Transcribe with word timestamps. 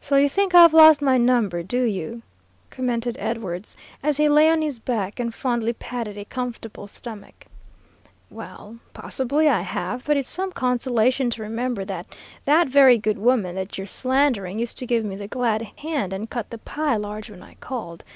"So 0.00 0.16
you 0.16 0.28
think 0.28 0.56
I've 0.56 0.74
lost 0.74 1.00
my 1.00 1.16
number, 1.18 1.62
do 1.62 1.82
you?" 1.84 2.22
commented 2.68 3.16
Edwards, 3.20 3.76
as 4.02 4.16
he 4.16 4.28
lay 4.28 4.50
on 4.50 4.60
his 4.60 4.80
back 4.80 5.20
and 5.20 5.32
fondly 5.32 5.72
patted 5.72 6.18
a 6.18 6.24
comfortable 6.24 6.88
stomach. 6.88 7.46
"Well, 8.28 8.78
possibly 8.92 9.48
I 9.48 9.60
have, 9.60 10.02
but 10.04 10.16
it's 10.16 10.28
some 10.28 10.50
consolation 10.50 11.30
to 11.30 11.42
remember 11.44 11.84
that 11.84 12.08
that 12.44 12.66
very 12.66 12.98
good 12.98 13.18
woman 13.18 13.54
that 13.54 13.78
you're 13.78 13.86
slandering 13.86 14.58
used 14.58 14.78
to 14.78 14.84
give 14.86 15.04
me 15.04 15.14
the 15.14 15.28
glad 15.28 15.62
hand 15.76 16.12
and 16.12 16.28
cut 16.28 16.50
the 16.50 16.58
pie 16.58 16.96
large 16.96 17.30
when 17.30 17.44
I 17.44 17.54
called. 17.54 18.02